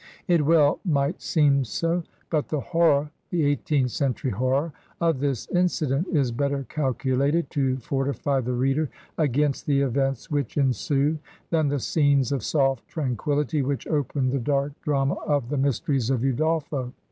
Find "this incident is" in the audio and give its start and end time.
5.19-6.31